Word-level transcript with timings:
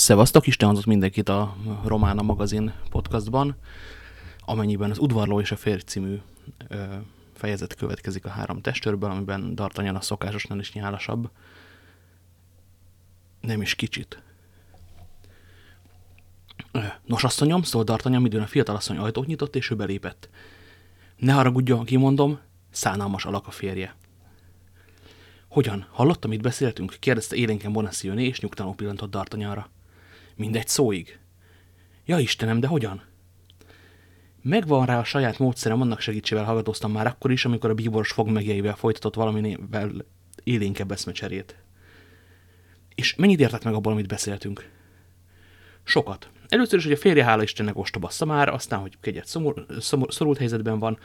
Szevasztok, 0.00 0.46
Isten 0.46 0.68
hozott 0.68 0.86
mindenkit 0.86 1.28
a 1.28 1.56
Romána 1.84 2.22
magazin 2.22 2.72
podcastban, 2.90 3.56
amennyiben 4.38 4.90
az 4.90 4.98
Udvarló 4.98 5.40
és 5.40 5.50
a 5.50 5.56
Férj 5.56 5.80
című 5.80 6.20
ö, 6.68 6.84
fejezet 7.34 7.74
következik 7.74 8.24
a 8.24 8.28
három 8.28 8.60
testőrből, 8.60 9.10
amiben 9.10 9.52
D'Artagnan 9.56 9.96
a 9.96 10.00
szokásosnál 10.00 10.58
is 10.58 10.72
nyálasabb. 10.72 11.30
Nem 13.40 13.62
is 13.62 13.74
kicsit. 13.74 14.22
Nos, 17.04 17.24
asszonyom, 17.24 17.62
szólt 17.62 17.90
D'Artagnan, 17.90 18.20
midőn 18.20 18.42
a 18.42 18.46
fiatalasszony 18.46 18.96
ajtót 18.96 19.26
nyitott, 19.26 19.56
és 19.56 19.70
ő 19.70 19.74
belépett. 19.74 20.28
Ne 21.16 21.32
haragudjon, 21.32 21.84
kimondom, 21.84 22.38
szánalmas 22.70 23.24
alak 23.24 23.46
a 23.46 23.50
férje. 23.50 23.94
Hogyan? 25.48 25.86
Hallottam, 25.90 26.30
mit 26.30 26.42
beszéltünk? 26.42 26.96
kérdezte 26.98 27.36
élénken 27.36 27.72
Bonacieux 27.72 28.20
és 28.20 28.40
nyugtalanul 28.40 28.76
pillantott 28.76 29.14
D'Artagnanra. 29.16 29.64
Mindegy 30.40 30.66
szóig. 30.66 31.18
Ja 32.04 32.18
Istenem, 32.18 32.60
de 32.60 32.66
hogyan? 32.66 33.02
Megvan 34.42 34.86
rá 34.86 34.98
a 34.98 35.04
saját 35.04 35.38
módszerem, 35.38 35.80
annak 35.80 36.00
segítsével 36.00 36.44
hallgatóztam 36.44 36.92
már 36.92 37.06
akkor 37.06 37.30
is, 37.30 37.44
amikor 37.44 37.70
a 37.70 37.74
bíboros 37.74 38.12
fogmegjeivel 38.12 38.74
folytatott 38.74 39.14
valamivel 39.14 39.92
élénkebb 40.44 40.90
eszmecserét. 40.90 41.56
És 42.94 43.14
mennyit 43.14 43.40
értett 43.40 43.64
meg 43.64 43.74
abból, 43.74 43.92
amit 43.92 44.06
beszéltünk? 44.06 44.68
Sokat. 45.84 46.30
Először 46.48 46.78
is, 46.78 46.84
hogy 46.84 46.92
a 46.92 46.96
férje 46.96 47.24
hála 47.24 47.42
Istennek 47.42 47.78
ostobassza 47.78 48.24
már, 48.24 48.48
aztán, 48.48 48.80
hogy 48.80 48.96
kegyet 49.00 49.26
szomor, 49.26 49.66
szomor, 49.80 50.12
szorult 50.12 50.38
helyzetben 50.38 50.78
van, 50.78 50.98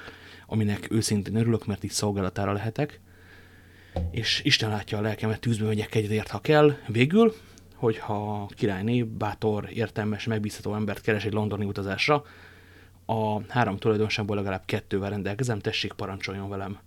aminek 0.47 0.91
őszintén 0.91 1.35
örülök, 1.35 1.65
mert 1.65 1.83
így 1.83 1.91
szolgálatára 1.91 2.51
lehetek, 2.51 2.99
és 4.11 4.41
Isten 4.43 4.69
látja 4.69 4.97
a 4.97 5.01
lelkemet, 5.01 5.39
tűzbe 5.39 5.65
megyek 5.65 5.89
kegyedért, 5.89 6.27
ha 6.29 6.39
kell. 6.39 6.75
Végül, 6.87 7.33
hogyha 7.85 8.49
királyné, 8.55 9.03
bátor, 9.03 9.69
értelmes, 9.73 10.25
megbízható 10.25 10.75
embert 10.75 11.01
keres 11.01 11.25
egy 11.25 11.33
londoni 11.33 11.65
utazásra, 11.65 12.23
a 13.05 13.41
három 13.47 13.77
tulajdonságból 13.77 14.35
legalább 14.35 14.65
kettővel 14.65 15.09
rendelkezem, 15.09 15.59
tessék, 15.59 15.93
parancsoljon 15.93 16.49
velem. 16.49 16.79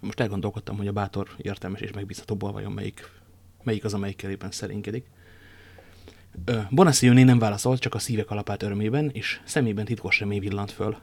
Most 0.00 0.20
elgondolkodtam, 0.20 0.76
hogy 0.76 0.86
a 0.86 0.92
bátor, 0.92 1.28
értelmes 1.36 1.80
és 1.80 1.92
megbízhatóból 1.92 2.52
vajon 2.52 2.72
melyik, 2.72 3.10
melyik 3.62 3.84
az, 3.84 3.94
amelyikkel 3.94 4.30
éppen 4.30 4.50
szerénykedik. 4.50 5.06
Bonacieux 6.70 7.24
nem 7.24 7.38
válaszolt, 7.38 7.80
csak 7.80 7.94
a 7.94 7.98
szívek 7.98 8.30
alapát 8.30 8.62
örömében, 8.62 9.10
és 9.12 9.40
szemében 9.44 9.84
titkos 9.84 10.20
remény 10.20 10.40
villant 10.40 10.70
föl. 10.70 10.96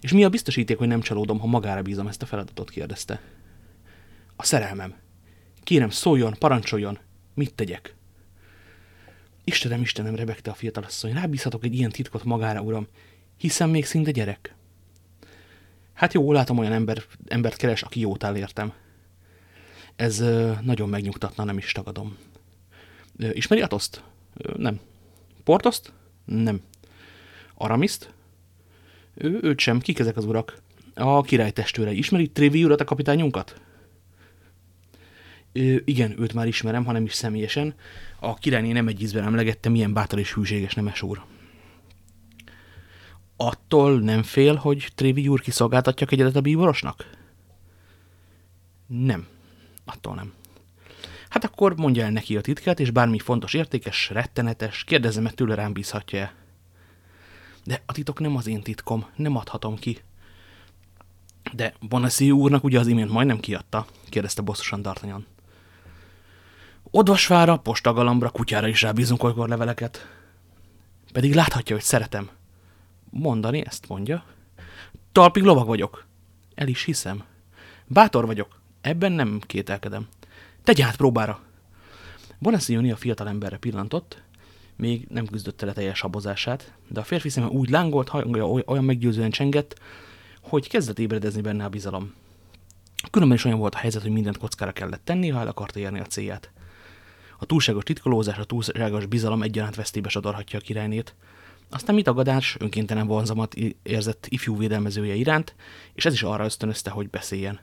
És 0.00 0.12
mi 0.12 0.24
a 0.24 0.28
biztosíték, 0.28 0.78
hogy 0.78 0.88
nem 0.88 1.00
csalódom, 1.00 1.38
ha 1.38 1.46
magára 1.46 1.82
bízom 1.82 2.06
ezt 2.06 2.22
a 2.22 2.26
feladatot, 2.26 2.70
kérdezte. 2.70 3.20
A 4.36 4.44
szerelmem. 4.44 4.94
Kérem, 5.62 5.90
szóljon, 5.90 6.34
parancsoljon. 6.38 6.98
Mit 7.34 7.54
tegyek? 7.54 7.94
Istenem, 9.44 9.80
Istenem, 9.80 10.14
rebegte 10.14 10.50
a 10.50 10.54
fiatalasszony. 10.54 11.12
Rábízhatok 11.12 11.64
egy 11.64 11.74
ilyen 11.74 11.90
titkot 11.90 12.24
magára, 12.24 12.60
uram. 12.60 12.86
Hiszen 13.36 13.68
még 13.68 13.86
szinte 13.86 14.10
gyerek. 14.10 14.54
Hát 15.92 16.14
jó, 16.14 16.32
látom, 16.32 16.58
olyan 16.58 16.72
ember, 16.72 17.02
embert 17.26 17.56
keres, 17.56 17.82
aki 17.82 18.00
jót 18.00 18.24
áll. 18.24 18.72
Ez 19.96 20.20
ö, 20.20 20.52
nagyon 20.60 20.88
megnyugtatna, 20.88 21.44
nem 21.44 21.58
is 21.58 21.72
tagadom. 21.72 22.16
Ö, 23.16 23.28
ismeri 23.32 23.60
Atoszt? 23.60 24.02
Ö, 24.36 24.52
nem. 24.56 24.80
Portoszt? 25.44 25.92
Nem. 26.24 26.62
Aramiszt? 27.54 28.12
Ő, 29.14 29.38
őt 29.42 29.58
sem. 29.58 29.80
Kik 29.80 29.98
ezek 29.98 30.16
az 30.16 30.24
urak? 30.24 30.58
A 30.94 31.22
király 31.22 31.50
testőre. 31.50 31.92
Ismeri 31.92 32.30
Trévi 32.30 32.64
urat, 32.64 32.80
a 32.80 32.84
kapitányunkat? 32.84 33.60
Ö, 35.52 35.76
igen, 35.84 36.20
őt 36.20 36.32
már 36.32 36.46
ismerem, 36.46 36.84
hanem 36.84 37.04
is 37.04 37.14
személyesen. 37.14 37.74
A 38.20 38.34
királyné 38.34 38.72
nem 38.72 38.88
egy 38.88 39.02
ízben 39.02 39.24
emlegette, 39.24 39.68
milyen 39.68 39.92
bátor 39.92 40.18
és 40.18 40.34
hűséges 40.34 40.74
nemes 40.74 41.02
úr. 41.02 41.22
Attól 43.36 44.00
nem 44.00 44.22
fél, 44.22 44.54
hogy 44.54 44.88
Trévi 44.94 45.28
úr 45.28 45.40
kiszolgáltatja 45.40 46.06
kegyedet 46.06 46.36
a 46.36 46.40
bíborosnak? 46.40 47.10
Nem. 48.86 49.26
Attól 49.84 50.14
nem. 50.14 50.32
Hát 51.28 51.44
akkor 51.44 51.76
mondja 51.76 52.04
el 52.04 52.10
neki 52.10 52.36
a 52.36 52.40
titkát, 52.40 52.80
és 52.80 52.90
bármi 52.90 53.18
fontos, 53.18 53.54
értékes, 53.54 54.10
rettenetes, 54.10 54.84
kérdezze 54.84 55.20
meg 55.20 55.34
tőle 55.34 55.54
rám 55.54 55.72
bízhatja-e. 55.72 56.34
De 57.64 57.82
a 57.86 57.92
titok 57.92 58.20
nem 58.20 58.36
az 58.36 58.46
én 58.46 58.62
titkom, 58.62 59.06
nem 59.16 59.36
adhatom 59.36 59.76
ki. 59.76 59.98
De 61.52 61.74
Bonassi 61.80 62.30
úrnak 62.30 62.64
ugye 62.64 62.78
az 62.78 62.86
imént 62.86 63.10
majdnem 63.10 63.40
kiadta, 63.40 63.86
kérdezte 64.08 64.42
bosszosan 64.42 64.80
D'Artagnan. 64.82 65.22
Odvasvára, 66.90 67.56
postagalambra, 67.56 68.30
kutyára 68.30 68.68
is 68.68 68.82
rábízunk 68.82 69.22
olykor 69.22 69.48
leveleket. 69.48 70.08
Pedig 71.12 71.34
láthatja, 71.34 71.74
hogy 71.74 71.84
szeretem. 71.84 72.30
Mondani 73.10 73.66
ezt 73.66 73.88
mondja. 73.88 74.24
Talpig 75.12 75.42
lovag 75.42 75.66
vagyok. 75.66 76.06
El 76.54 76.68
is 76.68 76.84
hiszem. 76.84 77.24
Bátor 77.86 78.26
vagyok. 78.26 78.60
Ebben 78.80 79.12
nem 79.12 79.40
kételkedem. 79.46 80.08
Tegye 80.62 80.84
át 80.84 80.96
próbára. 80.96 81.40
Bonacieux 82.38 82.92
a 82.92 82.96
fiatal 82.96 83.28
emberre 83.28 83.56
pillantott, 83.56 84.22
még 84.76 85.06
nem 85.08 85.26
küzdötte 85.26 85.66
le 85.66 85.72
teljes 85.72 86.00
habozását, 86.00 86.72
de 86.88 87.00
a 87.00 87.04
férfi 87.04 87.28
szeme 87.28 87.46
úgy 87.46 87.70
lángolt, 87.70 88.08
hangja 88.08 88.48
olyan 88.48 88.84
meggyőzően 88.84 89.30
csengett, 89.30 89.80
hogy 90.40 90.68
kezdett 90.68 90.98
ébredezni 90.98 91.40
benne 91.40 91.64
a 91.64 91.68
bizalom. 91.68 92.14
Különben 93.10 93.36
is 93.36 93.44
olyan 93.44 93.58
volt 93.58 93.74
a 93.74 93.78
helyzet, 93.78 94.02
hogy 94.02 94.10
mindent 94.10 94.38
kockára 94.38 94.72
kellett 94.72 95.04
tenni, 95.04 95.28
ha 95.28 95.40
el 95.40 95.48
akarta 95.48 95.78
érni 95.78 96.00
a 96.00 96.06
célját. 96.06 96.50
A 97.40 97.46
túlságos 97.46 97.82
titkolózás, 97.82 98.38
a 98.38 98.44
túlságos 98.44 99.06
bizalom 99.06 99.42
egyaránt 99.42 99.74
vesztébe 99.74 100.08
sodorhatja 100.08 100.58
a 100.58 100.62
királynét. 100.62 101.14
Aztán 101.70 101.94
mit 101.94 102.08
agadás, 102.08 102.56
önkéntelen 102.58 103.06
vonzamat 103.06 103.54
érzett 103.82 104.26
ifjú 104.28 104.58
védelmezője 104.58 105.14
iránt, 105.14 105.54
és 105.92 106.04
ez 106.04 106.12
is 106.12 106.22
arra 106.22 106.44
ösztönözte, 106.44 106.90
hogy 106.90 107.10
beszéljen. 107.10 107.60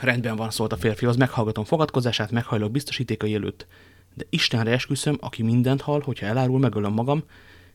Rendben 0.00 0.36
van, 0.36 0.50
szólt 0.50 0.72
a 0.72 0.76
férfihoz, 0.76 1.16
meghallgatom 1.16 1.64
fogadkozását, 1.64 2.30
meghajlok 2.30 2.70
biztosítékai 2.70 3.34
előtt, 3.34 3.66
de 4.14 4.24
Istenre 4.30 4.70
esküszöm, 4.70 5.16
aki 5.20 5.42
mindent 5.42 5.80
hall, 5.80 6.02
hogyha 6.02 6.26
elárul, 6.26 6.58
megölöm 6.58 6.92
magam, 6.92 7.22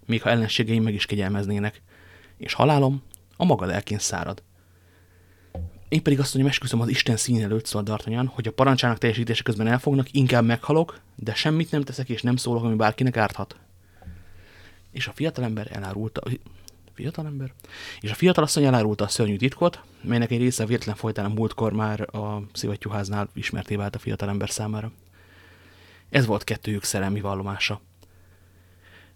még 0.06 0.22
ha 0.22 0.30
ellenségeim 0.30 0.84
meg 0.84 0.94
is 0.94 1.06
kegyelmeznének. 1.06 1.82
És 2.38 2.54
halálom 2.54 3.04
a 3.38 3.46
maga 3.46 3.66
lelkén 3.66 4.00
szárad. 4.00 4.44
Én 5.94 6.04
pedig 6.04 6.20
azt 6.20 6.34
mondom, 6.34 6.52
esküszöm 6.52 6.82
az 6.82 6.88
Isten 6.88 7.18
szín 7.18 7.44
előtt, 7.44 7.66
szólt 7.66 7.90
D'Artagnan, 7.90 8.26
hogy 8.28 8.48
a 8.48 8.52
parancsának 8.52 8.98
teljesítése 8.98 9.44
közben 9.44 9.68
elfognak, 9.68 10.14
inkább 10.14 10.46
meghalok, 10.46 11.00
de 11.16 11.34
semmit 11.34 11.72
nem 11.72 11.82
teszek 11.82 12.10
és 12.10 12.22
nem 12.22 12.36
szólok, 12.36 12.64
ami 12.64 12.76
bárkinek 12.76 13.18
árthat. 13.18 13.56
És 14.92 15.08
a 15.08 15.12
fiatalember 15.12 15.68
elárulta, 15.72 16.22
fiatalember? 16.94 17.54
És 18.00 18.12
a 18.12 18.16
fiatalasszony 18.16 18.64
elárulta 18.64 19.04
a 19.04 19.08
szörnyű 19.08 19.36
titkot, 19.36 19.82
melynek 20.02 20.32
egy 20.32 20.40
része 20.40 20.66
véletlen 20.66 20.96
folytán 20.96 21.26
a 21.26 21.34
múltkor 21.34 21.74
már 21.74 22.16
a 22.16 22.44
szivattyúháznál 22.54 23.30
ismerté 23.34 23.76
vált 23.76 23.96
a 23.96 24.00
fiatalember 24.00 24.50
számára. 24.50 24.92
Ez 26.10 26.26
volt 26.26 26.44
kettőjük 26.44 26.84
szerelmi 26.84 27.22
vallomása. 27.22 27.82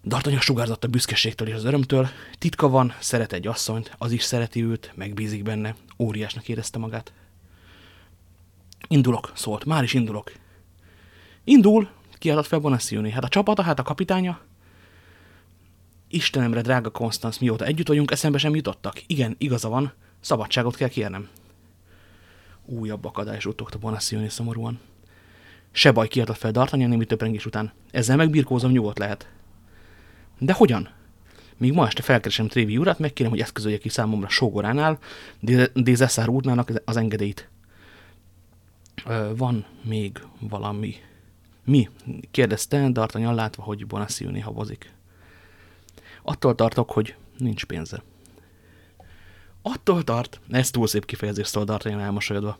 D'Artagnan 0.04 0.40
sugárzott 0.40 0.84
a 0.84 0.88
büszkeségtől 0.88 1.48
és 1.48 1.54
az 1.54 1.64
örömtől. 1.64 2.08
Titka 2.38 2.68
van, 2.68 2.94
szeret 2.98 3.32
egy 3.32 3.46
asszonyt, 3.46 3.94
az 3.98 4.12
is 4.12 4.22
szereti 4.22 4.64
őt, 4.64 4.92
megbízik 4.94 5.42
benne. 5.42 5.74
Óriásnak 5.98 6.48
érezte 6.48 6.78
magát. 6.78 7.12
Indulok, 8.88 9.32
szólt, 9.34 9.64
már 9.64 9.82
is 9.82 9.94
indulok. 9.94 10.32
Indul, 11.44 11.88
kiáltott 12.18 12.46
fel 12.46 12.58
Bonacieux. 12.58 13.12
Hát 13.12 13.24
a 13.24 13.28
csapata, 13.28 13.62
hát 13.62 13.78
a 13.78 13.82
kapitánya. 13.82 14.40
Istenemre, 16.08 16.60
drága 16.60 16.90
Konstanz, 16.90 17.38
mióta 17.38 17.64
együtt 17.64 17.88
vagyunk, 17.88 18.10
eszembe 18.10 18.38
sem 18.38 18.54
jutottak. 18.54 19.02
Igen, 19.06 19.34
igaza 19.38 19.68
van, 19.68 19.92
szabadságot 20.20 20.76
kell 20.76 20.88
kérnem. 20.88 21.28
Újabb 22.64 23.04
akadály 23.04 23.40
zsuttogta 23.40 23.78
Bonacieux 23.78 24.32
szomorúan. 24.32 24.80
Se 25.70 25.92
baj, 25.92 26.08
kiadott 26.08 26.36
fel 26.36 26.50
D'Artagnan 26.54 26.88
némi 26.88 27.04
töprengés 27.04 27.46
után. 27.46 27.72
Ezzel 27.90 28.16
megbirkózom, 28.16 28.70
nyugodt 28.70 28.98
lehet. 28.98 29.28
De 30.38 30.52
hogyan? 30.52 30.88
Míg 31.56 31.72
ma 31.72 31.86
este 31.86 32.02
felkeresem 32.02 32.48
Trévi 32.48 32.76
urat, 32.78 32.98
megkérem, 32.98 33.32
hogy 33.32 33.40
eszközölje 33.40 33.78
ki 33.78 33.88
számomra 33.88 34.28
sógoránál, 34.28 34.98
Dézeszár 35.74 36.28
úrnának 36.28 36.72
az 36.84 36.96
engedélyt. 36.96 37.48
Van 39.36 39.66
még 39.82 40.22
valami. 40.40 40.94
Mi? 41.64 41.88
kérdezte, 42.30 42.88
D'Artagnan 42.92 43.34
látva, 43.34 43.62
hogy 43.62 43.86
Bonacieux 43.86 44.42
habozik. 44.42 44.92
Attól 46.22 46.54
tartok, 46.54 46.90
hogy 46.90 47.14
nincs 47.38 47.64
pénze. 47.64 48.02
Attól 49.62 50.04
tart? 50.04 50.40
Ez 50.50 50.70
túl 50.70 50.86
szép 50.86 51.04
kifejezés 51.04 51.46
szól 51.46 51.64
D'Artagnan 51.66 52.00
elmosolyodva. 52.00 52.58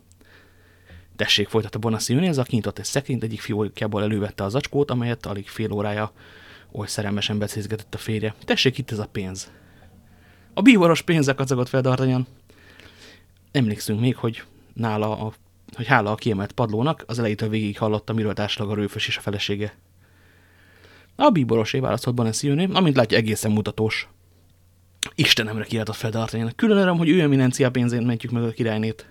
Tessék, 1.15 1.47
folytatta 1.47 1.79
Bonacieux, 1.79 2.27
ez 2.27 2.37
a 2.37 2.43
kinyitott 2.43 2.79
egy 2.79 2.85
szekrényt, 2.85 3.23
egyik 3.23 3.41
fiókjából 3.41 4.01
elővette 4.01 4.43
az 4.43 4.51
zacskót, 4.51 4.91
amelyet 4.91 5.25
alig 5.25 5.47
fél 5.47 5.71
órája 5.71 6.11
oly 6.71 6.87
szerelmesen 6.87 7.39
beszélgetett 7.39 7.93
a 7.93 7.97
férje. 7.97 8.35
Tessék, 8.45 8.77
itt 8.77 8.91
ez 8.91 8.99
a 8.99 9.07
pénz. 9.11 9.51
A 10.53 10.61
bívoros 10.61 11.01
pénzek 11.01 11.35
kacagott 11.35 11.69
fel 11.69 11.81
D'Artagnan. 11.83 12.25
Emlékszünk 13.51 13.99
még, 13.99 14.15
hogy 14.15 14.43
nála 14.73 15.25
a 15.25 15.33
hogy 15.75 15.87
hála 15.87 16.11
a 16.11 16.15
kiemelt 16.15 16.51
padlónak, 16.51 17.03
az 17.07 17.19
elejétől 17.19 17.49
végig 17.49 17.77
hallotta, 17.77 18.13
miről 18.13 18.33
társalag 18.33 18.71
a 18.71 18.75
rőfös 18.75 19.07
és 19.07 19.17
a 19.17 19.21
felesége. 19.21 19.75
A 21.15 21.29
bíborosé 21.29 21.79
válaszolt 21.79 22.15
Bonacieux, 22.15 22.69
amint 22.73 22.95
látja 22.95 23.17
egészen 23.17 23.51
mutatós. 23.51 24.07
Istenemre 25.15 25.63
kiáltott 25.63 25.95
fel 25.95 26.11
D'Artagnan. 26.13 26.51
Külön 26.55 26.77
öröm, 26.77 26.97
hogy 26.97 27.09
ő 27.09 27.21
eminencia 27.21 27.71
pénzén 27.71 28.01
mentjük 28.01 28.31
meg 28.31 28.43
a 28.43 28.51
királynét. 28.51 29.09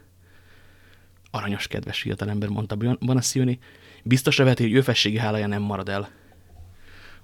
Aranyos, 1.31 1.67
kedves 1.67 2.01
fiatalember, 2.01 2.49
mondta 2.49 2.77
Bonacieux. 3.01 3.59
Biztosra 4.03 4.45
veti, 4.45 4.63
hogy 4.63 4.73
ő 4.73 4.81
fességi 4.81 5.19
hálaja 5.19 5.47
nem 5.47 5.63
marad 5.63 5.89
el. 5.89 6.09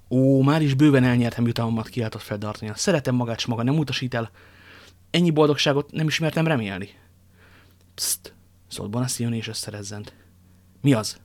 Ó, 0.09 0.41
már 0.41 0.61
is 0.61 0.73
bőven 0.73 1.03
elnyertem 1.03 1.45
jutalmamat, 1.45 1.87
kiáltott 1.87 2.21
fel 2.21 2.37
D'Artagnan. 2.41 2.75
Szeretem 2.75 3.15
magát, 3.15 3.39
s 3.39 3.45
maga 3.45 3.63
nem 3.63 3.77
utasít 3.77 4.13
el. 4.13 4.31
Ennyi 5.09 5.31
boldogságot 5.31 5.91
nem 5.91 6.07
ismertem 6.07 6.47
remélni. 6.47 6.89
Pszt, 7.95 8.33
szólt 8.67 8.89
Bonacieux 8.89 9.35
és 9.35 9.47
összerezzent. 9.47 10.13
Mi 10.81 10.93
az? 10.93 11.19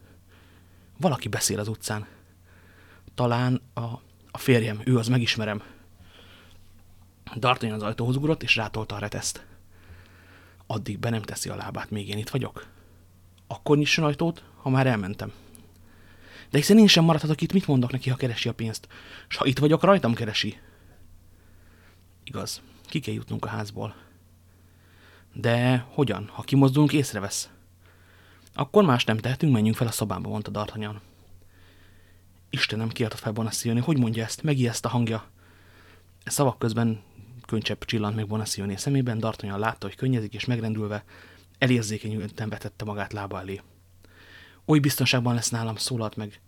Valaki 0.99 1.29
beszél 1.29 1.59
az 1.59 1.69
utcán. 1.69 2.07
Talán 3.15 3.61
a, 3.75 3.81
a 4.31 4.39
férjem, 4.39 4.81
ő 4.85 4.99
az, 4.99 5.09
megismerem. 5.09 5.63
D'Artagnan 7.35 7.75
az 7.75 7.83
ajtóhoz 7.83 8.17
ugrott, 8.17 8.43
és 8.43 8.57
rátolta 8.57 8.95
a 8.95 8.99
reteszt. 8.99 9.45
Addig 10.67 10.99
be 10.99 11.11
nem 11.11 11.23
teszi 11.23 11.49
a 11.49 11.57
lábát, 11.57 11.91
még 11.91 12.09
én 12.09 12.19
itt 12.19 12.29
vagyok. 12.29 12.67
Akkor 13.47 13.77
nyisson 13.77 14.05
ajtót, 14.05 14.45
ha 14.57 14.69
már 14.69 14.87
elmentem. 14.87 15.33
De 16.51 16.59
hiszen 16.59 16.79
én 16.79 16.87
sem 16.87 17.05
maradhatok 17.05 17.41
itt, 17.41 17.53
mit 17.53 17.67
mondok 17.67 17.93
neki, 17.93 18.11
ha 18.11 18.17
keresi 18.17 18.49
a 18.49 18.53
pénzt? 18.53 18.89
S 19.29 19.37
ha 19.37 19.47
itt 19.47 19.59
vagyok, 19.59 19.83
rajtam 19.83 20.15
keresi. 20.15 20.59
Igaz, 22.25 22.63
ki 22.87 23.01
kell 23.01 23.15
jutnunk 23.15 23.45
a 23.45 23.49
házból. 23.49 23.95
De 25.33 25.87
hogyan? 25.89 26.31
Ha 26.33 26.43
kimozdulunk, 26.43 26.93
észrevesz. 26.93 27.51
Akkor 28.55 28.85
más 28.85 29.05
nem 29.05 29.17
tehetünk, 29.17 29.53
menjünk 29.53 29.77
fel 29.77 29.87
a 29.87 29.91
szobába, 29.91 30.29
mondta 30.29 30.51
D'Artagnan. 30.55 30.95
Istenem, 32.51 32.89
kiáltott 32.89 33.19
fel 33.19 33.33
Bonacieux, 33.33 33.85
hogy 33.85 33.99
mondja 33.99 34.25
ezt, 34.25 34.43
megijeszt 34.43 34.85
a 34.85 34.89
hangja. 34.89 35.25
E 36.25 36.31
szavak 36.31 36.59
közben 36.59 37.03
könycsepp 37.47 37.83
csillant 37.83 38.17
meg 38.17 38.27
Bonacieux 38.27 38.81
szemében, 38.81 39.19
D'Artagnan 39.21 39.59
látta, 39.59 39.87
hogy 39.87 39.97
könnyezik, 39.97 40.35
és 40.35 40.45
megrendülve 40.45 41.05
elérzékenyülten 41.59 42.49
vetette 42.49 42.85
magát 42.85 43.13
lába 43.13 43.41
elé. 43.41 43.61
Oly 44.71 44.79
biztonságban 44.79 45.35
lesz 45.35 45.51
nálam, 45.51 45.77
szólalt 45.77 46.17
meg, 46.17 46.41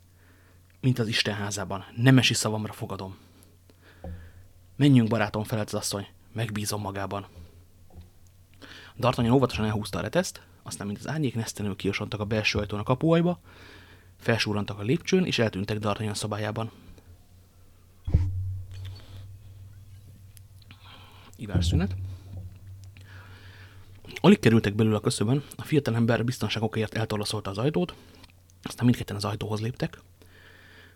mint 0.81 0.99
az 0.99 1.09
Isten 1.09 1.35
házában. 1.35 1.85
Nemesi 1.97 2.35
szavamra 2.35 2.73
fogadom. 2.73 3.17
Menjünk, 4.77 5.09
barátom, 5.09 5.45
felelt 5.45 5.67
az 5.67 5.75
asszony. 5.75 6.07
Megbízom 6.33 6.81
magában. 6.81 7.27
D'Artagnan 9.01 9.33
óvatosan 9.33 9.65
elhúzta 9.65 9.99
a 9.99 10.03
reteszt, 10.03 10.43
aztán 10.63 10.87
mint 10.87 10.99
az 10.99 11.09
árnyék 11.09 11.35
nesztenül 11.35 11.77
kiosontak 11.77 12.21
a 12.21 12.25
belső 12.25 12.59
ajtón 12.59 12.81
a 12.81 12.83
kapuajba, 12.83 13.41
felsúrantak 14.19 14.79
a 14.79 14.83
lépcsőn, 14.83 15.25
és 15.27 15.39
eltűntek 15.39 15.79
D'Artagnan 15.81 16.15
szobájában. 16.15 16.71
Ivárszünet. 21.37 21.95
Alig 24.25 24.39
kerültek 24.39 24.75
belül 24.75 24.95
a 24.95 25.01
köszöbön, 25.01 25.43
a 25.57 25.63
fiatalember 25.63 26.25
biztonságokért 26.25 26.95
eltorlaszolta 26.95 27.51
az 27.51 27.59
ajtót, 27.59 27.95
aztán 28.63 28.85
mindketten 28.85 29.17
az 29.17 29.25
ajtóhoz 29.25 29.61
léptek. 29.61 29.99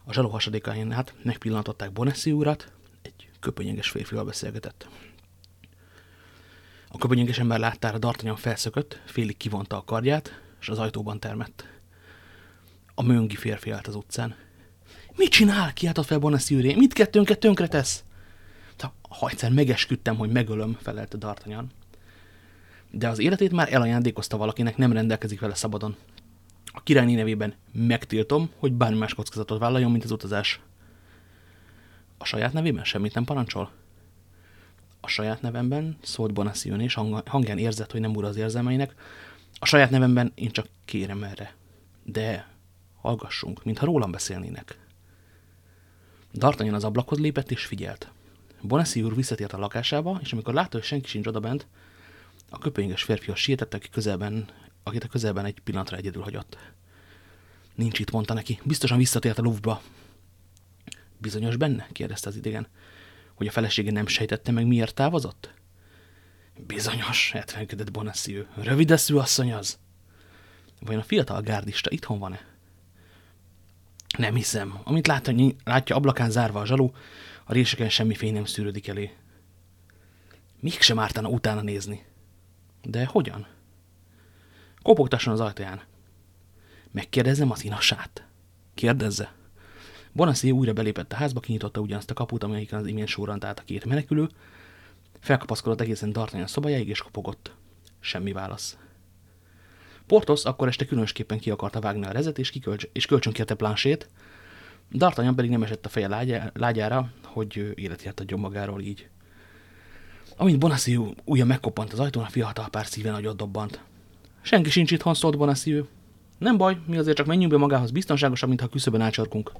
A 0.04 0.12
zsaló 0.12 0.28
hasadékain 0.28 0.90
hát 0.90 1.14
megpillantották 1.22 1.92
Bonessi 1.92 2.32
urat, 2.32 2.72
egy 3.02 3.28
köpönyeges 3.40 3.90
férfival 3.90 4.24
beszélgetett. 4.24 4.88
A 6.88 6.98
köpönyeges 6.98 7.38
ember 7.38 7.58
láttára 7.58 7.98
D'Artagnan 8.00 8.36
felszökött, 8.36 9.00
félig 9.04 9.36
kivonta 9.36 9.76
a 9.76 9.84
kardját, 9.84 10.40
és 10.60 10.68
az 10.68 10.78
ajtóban 10.78 11.20
termett. 11.20 11.64
A 12.94 13.02
möngi 13.02 13.36
férfi 13.36 13.70
állt 13.70 13.86
az 13.86 13.94
utcán. 13.94 14.34
Mit 15.16 15.30
csinál? 15.30 15.72
kiáltott 15.72 16.06
fel 16.06 16.18
Bonessi 16.18 16.74
Mit 16.74 16.92
kettőnket 16.92 17.38
tönkre 17.38 17.68
tesz? 17.68 18.04
Ha 19.08 19.28
egyszer 19.28 19.50
megesküdtem, 19.50 20.16
hogy 20.16 20.30
megölöm, 20.30 20.78
felelte 20.82 21.16
D'Artagnan. 21.20 21.64
De 22.90 23.08
az 23.08 23.18
életét 23.18 23.52
már 23.52 23.72
elajándékozta 23.72 24.36
valakinek, 24.36 24.76
nem 24.76 24.92
rendelkezik 24.92 25.40
vele 25.40 25.54
szabadon. 25.54 25.96
A 26.64 26.82
királyné 26.82 27.14
nevében 27.14 27.54
megtiltom, 27.72 28.50
hogy 28.58 28.72
bármi 28.72 28.98
más 28.98 29.14
kockázatot 29.14 29.58
vállaljon, 29.58 29.90
mint 29.90 30.04
az 30.04 30.10
utazás. 30.10 30.60
A 32.18 32.24
saját 32.24 32.52
nevében 32.52 32.84
semmit 32.84 33.14
nem 33.14 33.24
parancsol? 33.24 33.70
A 35.00 35.08
saját 35.08 35.42
nevemben 35.42 35.96
szólt 36.02 36.32
Bonacieux, 36.32 36.82
és 36.82 36.98
hangján 37.26 37.58
érzett, 37.58 37.92
hogy 37.92 38.00
nem 38.00 38.16
úr 38.16 38.24
az 38.24 38.36
érzelmeinek. 38.36 38.94
A 39.58 39.66
saját 39.66 39.90
nevemben 39.90 40.32
én 40.34 40.50
csak 40.50 40.66
kérem 40.84 41.22
erre. 41.22 41.54
De 42.04 42.48
hallgassunk, 43.00 43.64
mintha 43.64 43.86
rólam 43.86 44.10
beszélnének. 44.10 44.78
D'Artagnan 46.34 46.74
az 46.74 46.84
ablakhoz 46.84 47.18
lépett 47.18 47.50
és 47.50 47.64
figyelt. 47.64 48.10
Bonassi 48.60 49.02
úr 49.02 49.14
visszatért 49.14 49.52
a 49.52 49.58
lakásába, 49.58 50.18
és 50.22 50.32
amikor 50.32 50.54
látta, 50.54 50.76
hogy 50.76 50.86
senki 50.86 51.08
sincs 51.08 51.26
odabent, 51.26 51.66
a 52.56 52.58
köpönyeges 52.58 53.02
férfihoz 53.02 53.38
sietett, 53.38 53.74
aki 53.74 53.88
közelben, 53.88 54.48
akit 54.82 55.04
a 55.04 55.08
közelben 55.08 55.44
egy 55.44 55.60
pillanatra 55.60 55.96
egyedül 55.96 56.22
hagyott. 56.22 56.58
Nincs 57.74 57.98
itt, 57.98 58.10
mondta 58.10 58.34
neki. 58.34 58.60
Biztosan 58.64 58.98
visszatért 58.98 59.38
a 59.38 59.42
Louvre-ba. 59.42 59.82
Bizonyos 61.18 61.56
benne? 61.56 61.88
kérdezte 61.92 62.28
az 62.28 62.36
idegen. 62.36 62.66
Hogy 63.34 63.46
a 63.46 63.50
felesége 63.50 63.90
nem 63.90 64.06
sejtette 64.06 64.52
meg, 64.52 64.66
miért 64.66 64.94
távozott? 64.94 65.54
Bizonyos, 66.66 67.30
etvenkedett 67.34 67.90
Bonacieux. 67.90 68.48
Rövideszű 68.54 69.14
asszony 69.14 69.52
az. 69.52 69.78
Vajon 70.80 71.00
a 71.00 71.04
fiatal 71.04 71.40
gárdista 71.40 71.90
itthon 71.90 72.18
van-e? 72.18 72.46
Nem 74.18 74.34
hiszem. 74.34 74.80
Amint 74.84 75.06
látja, 75.06 75.34
látja 75.64 75.96
ablakán 75.96 76.30
zárva 76.30 76.60
a 76.60 76.66
zsalú, 76.66 76.92
a 77.44 77.52
réseken 77.52 77.88
semmi 77.88 78.14
fény 78.14 78.32
nem 78.32 78.44
szűrődik 78.44 78.88
elé. 78.88 79.16
Mégsem 80.60 80.98
ártana 80.98 81.28
utána 81.28 81.60
nézni. 81.60 82.05
De 82.88 83.06
hogyan? 83.06 83.46
Kopogtasson 84.82 85.32
az 85.32 85.40
ajtaján. 85.40 85.80
Megkérdezem 86.90 87.50
az 87.50 87.64
inasát. 87.64 88.26
Kérdezze. 88.74 89.32
Bonassi 90.12 90.50
újra 90.50 90.72
belépett 90.72 91.12
a 91.12 91.16
házba, 91.16 91.40
kinyitotta 91.40 91.80
ugyanazt 91.80 92.10
a 92.10 92.14
kaput, 92.14 92.42
amelyiken 92.42 92.78
az 92.78 92.86
imént 92.86 93.08
sorrant 93.08 93.44
át 93.44 93.58
a 93.58 93.62
két 93.62 93.84
menekülő, 93.84 94.28
felkapaszkodott 95.20 95.80
egészen 95.80 96.10
a 96.10 96.46
szobájáig, 96.46 96.88
és 96.88 97.02
kopogott. 97.02 97.54
Semmi 98.00 98.32
válasz. 98.32 98.78
Portos 100.06 100.44
akkor 100.44 100.68
este 100.68 100.84
különösképpen 100.84 101.38
ki 101.38 101.50
akarta 101.50 101.80
vágni 101.80 102.06
a 102.06 102.12
rezet, 102.12 102.38
és, 102.38 102.50
kikölcs, 102.50 102.84
és 102.92 103.06
kölcsönkérte 103.06 103.54
plánσét, 103.54 104.08
D'Artagnan 104.92 105.32
pedig 105.36 105.50
nem 105.50 105.62
esett 105.62 105.86
a 105.86 105.88
feje 105.88 106.08
lágyá, 106.08 106.50
lágyára, 106.54 107.12
hogy 107.24 107.72
életért 107.74 108.20
adjon 108.20 108.40
magáról 108.40 108.80
így. 108.80 109.08
Amint 110.36 110.58
Bonassi 110.58 110.98
újra 111.24 111.44
megkoppant 111.44 111.92
az 111.92 112.00
ajtón, 112.00 112.24
a 112.24 112.28
fiatal 112.28 112.68
pár 112.68 112.86
szíve 112.86 113.10
nagyot 113.10 113.36
dobbant. 113.36 113.80
Senki 114.42 114.70
sincs 114.70 114.90
itthon, 114.90 115.14
szólt 115.14 115.36
Bonassi 115.36 115.84
Nem 116.38 116.56
baj, 116.56 116.78
mi 116.86 116.96
azért 116.96 117.16
csak 117.16 117.26
menjünk 117.26 117.52
be 117.52 117.58
magához 117.58 117.90
biztonságosabb, 117.90 118.48
mintha 118.48 118.68
küszöbön 118.68 119.00
ácsarkunk. 119.00 119.52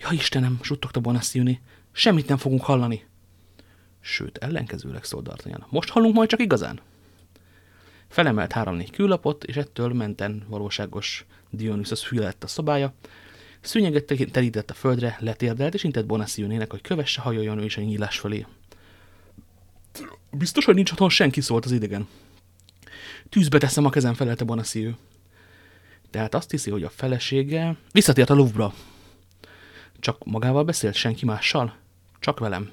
Ja 0.00 0.08
Istenem, 0.10 0.58
suttogta 0.62 1.00
Bonassi 1.00 1.60
semmit 1.92 2.28
nem 2.28 2.36
fogunk 2.36 2.62
hallani. 2.62 3.04
Sőt, 4.00 4.36
ellenkezőleg 4.36 5.04
szólt 5.04 5.28
D'Artagnan. 5.28 5.68
Most 5.68 5.90
hallunk 5.90 6.14
majd 6.14 6.28
csak 6.28 6.40
igazán? 6.40 6.80
Felemelt 8.08 8.52
három-négy 8.52 8.90
küllapot, 8.90 9.44
és 9.44 9.56
ettől 9.56 9.92
menten 9.92 10.44
valóságos 10.48 11.26
Dionysus 11.50 12.08
hű 12.08 12.18
lett 12.18 12.44
a 12.44 12.46
szobája, 12.46 12.94
Szűnyeget 13.62 14.30
terített 14.32 14.70
a 14.70 14.74
földre, 14.74 15.16
letérdelt, 15.20 15.74
és 15.74 15.84
intett 15.84 16.06
Bonacieux-nének, 16.06 16.70
hogy 16.70 16.80
kövesse 16.80 17.20
hajoljon 17.20 17.58
ő 17.58 17.64
is 17.64 17.76
a 17.76 17.80
nyílás 17.80 18.18
fölé. 18.18 18.46
Biztos, 20.32 20.64
hogy 20.64 20.74
nincs 20.74 20.90
otthon 20.90 21.08
senki, 21.08 21.40
szólt 21.40 21.64
az 21.64 21.72
idegen. 21.72 22.08
Tűzbe 23.28 23.58
teszem 23.58 23.84
a 23.84 23.90
kezem, 23.90 24.14
felelte 24.14 24.44
Bonacieux. 24.44 24.96
Tehát 26.10 26.34
azt 26.34 26.50
hiszi, 26.50 26.70
hogy 26.70 26.82
a 26.82 26.90
felesége 26.90 27.76
visszatért 27.92 28.30
a 28.30 28.34
Louvre-ra. 28.34 28.74
Csak 29.98 30.24
magával 30.24 30.64
beszélt, 30.64 30.94
senki 30.94 31.24
mással? 31.24 31.76
Csak 32.20 32.38
velem. 32.38 32.70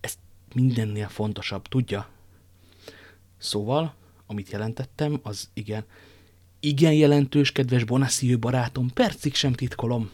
Ez 0.00 0.14
mindennél 0.54 1.08
fontosabb, 1.08 1.68
tudja? 1.68 2.08
Szóval, 3.38 3.94
amit 4.26 4.50
jelentettem, 4.50 5.20
az 5.22 5.48
igen, 5.52 5.84
igen 6.60 6.92
jelentős, 6.92 7.52
kedves 7.52 7.84
Bonacieux 7.84 8.40
barátom, 8.40 8.90
percig 8.92 9.34
sem 9.34 9.52
titkolom. 9.52 10.10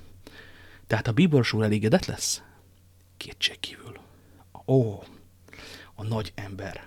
Tehát 0.86 1.06
a 1.06 1.12
bíboros 1.12 1.52
úr 1.52 1.62
elégedett 1.62 2.06
lesz? 2.06 2.42
Kétség 3.16 3.60
kívül. 3.60 3.98
Ó, 4.66 5.02
a 5.94 6.04
nagy 6.04 6.32
ember. 6.34 6.86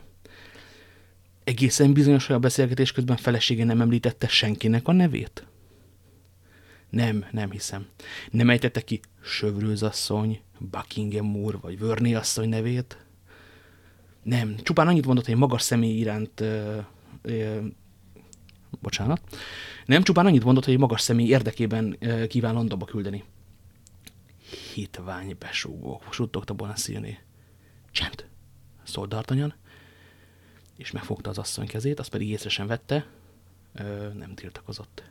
Egészen 1.43 1.93
bizonyos, 1.93 2.25
hogy 2.25 2.35
a 2.35 2.39
beszélgetés 2.39 2.91
közben 2.91 3.17
felesége 3.17 3.63
nem 3.63 3.81
említette 3.81 4.27
senkinek 4.27 4.87
a 4.87 4.91
nevét? 4.91 5.47
Nem, 6.89 7.25
nem 7.31 7.51
hiszem. 7.51 7.87
Nem 8.31 8.49
ejtette 8.49 8.81
ki 8.81 8.99
Sövrőzasszony, 9.23 10.41
Buckingham 10.59 11.35
úr 11.35 11.59
vagy 11.61 11.79
Vörné 11.79 12.13
asszony 12.13 12.49
nevét? 12.49 13.05
Nem, 14.23 14.55
csupán 14.63 14.87
annyit 14.87 15.05
mondott, 15.05 15.25
hogy 15.25 15.35
magas 15.35 15.61
személy 15.61 15.97
iránt 15.97 16.39
ö, 16.39 16.79
ö, 17.21 17.59
bocsánat, 18.81 19.21
nem 19.85 20.03
csupán 20.03 20.25
annyit 20.25 20.43
mondott, 20.43 20.65
hogy 20.65 20.77
magas 20.77 21.01
személy 21.01 21.27
érdekében 21.27 21.97
kíván 22.27 22.53
Londonba 22.53 22.85
küldeni. 22.85 23.23
Hitvány 24.73 25.35
besúgó, 25.39 26.01
suttogta 26.09 26.53
Bonacieux. 26.53 27.17
Csend, 27.91 28.26
szólt 28.87 29.13
D'Artagnan, 29.13 29.53
és 30.77 30.91
megfogta 30.91 31.29
az 31.29 31.37
asszony 31.37 31.67
kezét, 31.67 31.99
azt 31.99 32.09
pedig 32.09 32.29
észre 32.29 32.49
sem 32.49 32.67
vette, 32.67 33.05
ö, 33.73 34.07
nem 34.13 34.35
tiltakozott. 34.35 35.03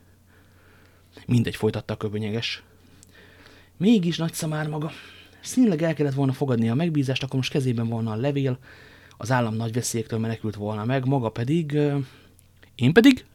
Mindegy, 1.25 1.55
folytatta 1.55 1.93
a 1.93 1.97
köbönyeges. 1.97 2.63
Mégis 3.77 4.17
nagy 4.17 4.33
szamár 4.33 4.67
maga. 4.67 4.91
Színleg 5.41 5.81
el 5.81 5.93
kellett 5.93 6.13
volna 6.13 6.33
fogadni 6.33 6.69
a 6.69 6.75
megbízást, 6.75 7.23
akkor 7.23 7.35
most 7.35 7.51
kezében 7.51 7.87
volna 7.87 8.11
a 8.11 8.15
levél, 8.15 8.59
az 9.17 9.31
állam 9.31 9.55
nagy 9.55 9.73
veszélyektől 9.73 10.19
menekült 10.19 10.55
volna 10.55 10.85
meg, 10.85 11.05
maga 11.05 11.29
pedig... 11.29 11.73
Ö, 11.73 11.97
én 12.75 12.93
pedig? 12.93 13.25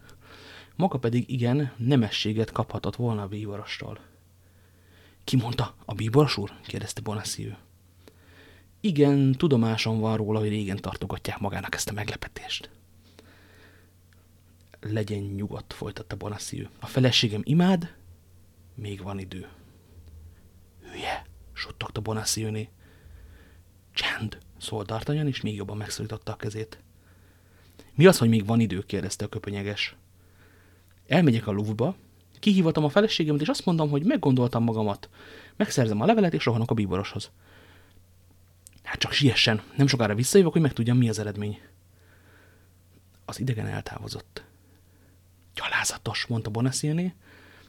Maga 0.77 0.99
pedig 0.99 1.31
igen, 1.31 1.73
nemességet 1.77 2.51
kaphatott 2.51 2.97
volna 2.97 3.23
a 3.23 3.27
bíborostól. 3.27 3.99
Ki 5.25 5.37
mondta? 5.37 5.75
A 5.85 5.95
bíboros 5.95 6.37
úr? 6.37 6.53
kérdezte 6.67 7.01
Bonacieux. 7.01 7.57
Igen, 8.85 9.33
tudomásom 9.33 10.01
van 10.01 10.17
róla, 10.17 10.39
hogy 10.39 10.49
régen 10.49 10.77
tartogatják 10.77 11.39
magának 11.39 11.75
ezt 11.75 11.91
a 11.91 11.93
meglepetést. 11.93 12.71
Legyen 14.81 15.23
nyugodt, 15.23 15.73
folytatta 15.73 16.17
Bonacieux. 16.17 16.71
A 16.81 16.87
feleségem 16.87 17.41
imád, 17.45 17.95
még 18.75 19.03
van 19.03 19.19
idő. 19.19 19.49
Hülye, 20.81 21.27
suttogta 21.53 22.01
Bonacieux-né. 22.01 22.69
Csend, 23.93 24.39
szólt 24.59 24.91
D'Artagnan, 24.93 25.27
és 25.27 25.41
még 25.41 25.55
jobban 25.55 25.77
megszorította 25.77 26.33
a 26.33 26.37
kezét. 26.37 26.79
Mi 27.95 28.07
az, 28.07 28.19
hogy 28.19 28.29
még 28.29 28.47
van 28.47 28.61
idő? 28.61 28.81
kérdezte 28.81 29.25
a 29.25 29.29
köpönyeges. 29.29 29.97
Elmegyek 31.07 31.47
a 31.47 31.53
Louvre-ba, 31.53 31.97
kihívatom 32.39 32.85
a 32.85 32.89
feleségemet, 32.89 33.41
és 33.41 33.49
azt 33.49 33.65
mondom, 33.65 33.91
hogy 33.91 34.05
meggondoltam 34.05 34.65
magamat. 34.65 35.09
Megszerzem 35.57 36.01
a 36.01 36.07
levelet, 36.07 36.35
és 36.35 36.45
rohanok 36.45 36.71
a 36.71 36.75
bíboroshoz. 36.75 37.31
Hát 38.93 39.01
csak 39.01 39.13
siessen, 39.13 39.63
nem 39.77 39.87
sokára 39.87 40.15
visszajövök, 40.15 40.53
hogy 40.53 40.61
megtudjam, 40.61 40.97
mi 40.97 41.09
az 41.09 41.19
eredmény. 41.19 41.61
Az 43.25 43.41
idegen 43.41 43.67
eltávozott. 43.67 44.45
Gyalázatos, 45.55 46.27
mondta 46.27 46.51
Bonacieux-né. 46.51 47.15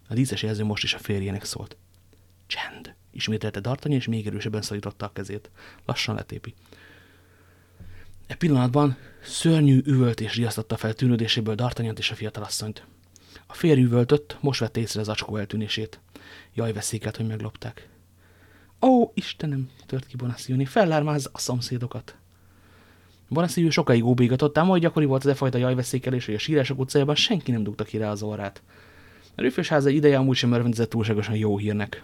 A 0.08 0.13
díszes 0.13 0.44
jelző 0.44 0.63
most 0.63 0.84
is 0.84 0.94
a 0.94 0.98
férjének 0.98 1.44
szólt. 1.44 1.77
Csend, 2.48 2.96
ismételte 3.12 3.60
D'Artagnan, 3.63 3.94
és 3.94 4.08
még 4.08 4.27
erősebben 4.27 4.62
szorította 4.62 5.06
a 5.06 5.12
kezét. 5.12 5.50
Lassan 5.86 6.15
letépi. 6.15 6.53
E 8.27 8.36
pillanatban 8.36 8.98
szörnyű 9.22 9.82
üvöltés 9.86 10.36
riasztotta 10.36 10.77
fel 10.77 10.94
tűnődéséből 10.94 11.56
D'Artagnan 11.58 11.98
és 11.98 12.12
a 12.12 12.15
fiatalasszonyt. 12.15 12.86
A 13.48 13.53
férj 13.53 13.82
üvöltött, 13.82 14.38
most 14.42 14.60
vette 14.60 14.80
észre 14.80 15.00
az 15.00 15.10
acskó 15.10 15.38
eltűnését. 15.38 16.00
Jaj, 16.53 16.74
veszéket, 16.74 17.18
hogy 17.18 17.27
meglopták. 17.27 17.88
Ó, 18.83 19.11
Istenem, 19.13 19.69
tört 19.85 20.05
ki 20.05 20.15
Bonacieux, 20.15 20.69
fellármáz 20.69 21.29
a 21.31 21.37
szomszédokat. 21.37 22.15
Bonacieux 23.29 23.73
sokáig 23.73 24.05
óbégatott, 24.05 24.57
ám 24.57 24.79
gyakori 24.79 25.05
volt 25.05 25.23
az 25.23 25.29
e 25.29 25.33
fajta 25.33 25.57
jajveszékelés, 25.57 26.25
hogy 26.25 26.35
a 26.35 26.37
sírások 26.37 26.79
utcájában 26.79 27.15
senki 27.15 27.51
nem 27.51 27.63
dugta 27.63 27.83
ki 27.83 27.97
rá 27.97 28.09
az 28.09 28.21
orrát. 28.23 28.61
A 29.35 29.41
rűfősháza 29.41 29.89
ideje 29.89 30.17
amúgy 30.17 30.35
sem 30.35 30.51
örvendezett 30.51 30.89
túlságosan 30.89 31.35
jó 31.35 31.57
hírnek. 31.57 32.03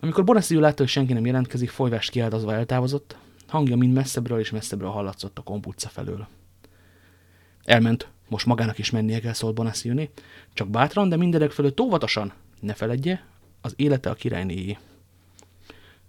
Amikor 0.00 0.24
Bonacieux 0.24 0.62
látta, 0.62 0.82
hogy 0.82 0.90
senki 0.90 1.12
nem 1.12 1.26
jelentkezik, 1.26 1.70
folyvást 1.70 2.10
kiáltozva 2.10 2.54
eltávozott, 2.54 3.16
hangja 3.48 3.76
mind 3.76 3.92
messzebbről 3.92 4.38
és 4.38 4.50
messzebbről 4.50 4.90
hallatszott 4.90 5.38
a 5.38 5.42
komputca 5.42 5.88
felől. 5.88 6.28
Elment, 7.64 8.08
most 8.28 8.46
magának 8.46 8.78
is 8.78 8.90
mennie 8.90 9.20
kell, 9.20 9.32
szólt 9.32 9.54
Bonacieux, 9.54 10.08
csak 10.52 10.68
bátran, 10.68 11.08
de 11.08 11.16
mindenek 11.16 11.50
fölött 11.50 11.80
óvatosan. 11.80 12.32
Ne 12.60 12.74
feledje, 12.74 13.26
az 13.60 13.72
élete 13.76 14.10
a 14.10 14.14
királynéjé. 14.14 14.78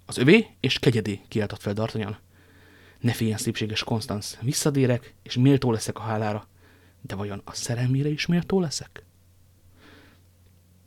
Az 0.09 0.17
övé 0.17 0.47
és 0.59 0.79
kegyedé, 0.79 1.21
kiáltott 1.27 1.61
fel 1.61 1.73
D'Artagnan. 1.75 2.15
Ne 2.99 3.11
féljen, 3.11 3.37
szépséges 3.37 3.83
Konstanz, 3.83 4.37
visszadérek, 4.41 5.13
és 5.23 5.35
méltó 5.35 5.71
leszek 5.71 5.97
a 5.97 6.01
hálára. 6.01 6.47
De 7.01 7.15
vajon 7.15 7.41
a 7.45 7.53
szerelmére 7.53 8.09
is 8.09 8.25
méltó 8.25 8.59
leszek? 8.59 9.03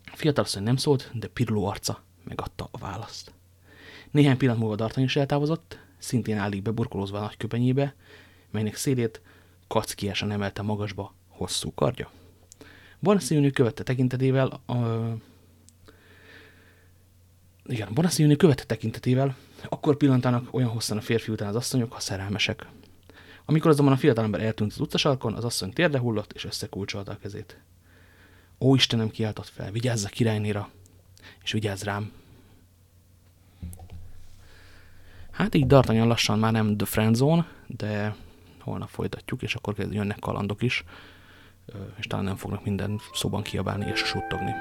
A 0.04 0.16
fiatalasszony 0.16 0.62
nem 0.62 0.76
szólt, 0.76 1.10
de 1.14 1.26
piruló 1.26 1.66
arca 1.66 2.02
megadta 2.24 2.68
a 2.70 2.78
választ. 2.78 3.32
Néhány 4.10 4.36
pillanat 4.36 4.60
múlva 4.60 4.74
D'Artagnan 4.76 5.04
is 5.04 5.16
eltávozott, 5.16 5.78
szintén 5.98 6.38
állig 6.38 6.62
beburkolózva 6.62 7.18
a 7.18 7.20
nagy 7.20 7.36
köpenyébe, 7.36 7.94
melynek 8.50 8.76
szélét 8.76 9.20
kackiásan 9.66 10.30
emelte 10.30 10.62
magasba 10.62 11.14
hosszú 11.28 11.74
kardja. 11.74 12.10
Bonacieux 12.98 13.52
követte 13.52 13.82
tekintetével. 13.82 14.60
Igen, 17.70 17.88
Bonacieux 17.94 18.36
követte 18.36 18.64
tekintetével, 18.64 19.36
akkor 19.68 19.96
pillantának 19.96 20.54
olyan 20.54 20.68
hosszan 20.68 20.96
a 20.96 21.00
férfi 21.00 21.32
után 21.32 21.48
az 21.48 21.56
asszonyok, 21.56 21.92
ha 21.92 22.00
szerelmesek. 22.00 22.66
Amikor 23.44 23.70
azonban 23.70 23.94
a 23.94 23.98
fiatalember 23.98 24.40
eltűnt 24.40 24.72
az 24.72 24.80
utcasarkon, 24.80 25.34
az 25.34 25.44
asszony 25.44 25.72
térde 25.72 25.98
hullott, 25.98 26.32
és 26.32 26.44
összekulcsolta 26.44 27.12
a 27.12 27.16
kezét. 27.16 27.60
Ó, 28.58 28.74
Istenem, 28.74 29.10
kiáltott 29.10 29.48
fel, 29.48 29.70
vigyázz 29.70 30.04
a 30.04 30.08
királynéra, 30.08 30.68
és 31.42 31.52
vigyázz 31.52 31.82
rám. 31.82 32.12
Hát 35.30 35.54
így 35.54 35.66
D'Artagnan 35.68 36.06
lassan 36.06 36.38
már 36.38 36.52
nem 36.52 36.76
The 36.76 36.86
Friend 36.86 37.14
Zone, 37.14 37.46
de 37.66 38.16
holnap 38.58 38.88
folytatjuk, 38.88 39.42
és 39.42 39.54
akkor 39.54 39.74
jönnek 39.90 40.18
kalandok 40.18 40.62
is, 40.62 40.84
és 41.98 42.06
talán 42.06 42.24
nem 42.24 42.36
fognak 42.36 42.64
minden 42.64 43.00
szóban 43.12 43.42
kiabálni 43.42 43.90
és 43.90 43.98
suttogni. 43.98 44.52